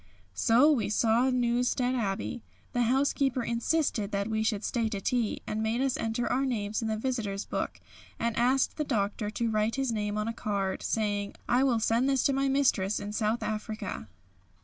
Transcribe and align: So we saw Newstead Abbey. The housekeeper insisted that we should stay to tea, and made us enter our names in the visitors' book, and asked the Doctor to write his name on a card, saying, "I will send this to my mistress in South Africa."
So 0.33 0.71
we 0.71 0.89
saw 0.89 1.29
Newstead 1.29 1.93
Abbey. 1.93 2.41
The 2.73 2.89
housekeeper 2.89 3.43
insisted 3.43 4.09
that 4.11 4.27
we 4.29 4.41
should 4.41 4.63
stay 4.63 4.89
to 4.89 4.99
tea, 4.99 5.43
and 5.45 5.61
made 5.61 5.79
us 5.79 5.95
enter 5.95 6.25
our 6.25 6.43
names 6.43 6.81
in 6.81 6.87
the 6.87 6.97
visitors' 6.97 7.45
book, 7.45 7.79
and 8.17 8.35
asked 8.35 8.77
the 8.77 8.83
Doctor 8.83 9.29
to 9.29 9.51
write 9.51 9.75
his 9.75 9.91
name 9.91 10.17
on 10.17 10.27
a 10.27 10.33
card, 10.33 10.81
saying, 10.81 11.35
"I 11.47 11.63
will 11.63 11.79
send 11.79 12.09
this 12.09 12.23
to 12.23 12.33
my 12.33 12.47
mistress 12.49 12.99
in 12.99 13.13
South 13.13 13.43
Africa." 13.43 14.07